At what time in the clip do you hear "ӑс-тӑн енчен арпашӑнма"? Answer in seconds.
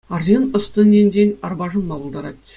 0.59-1.95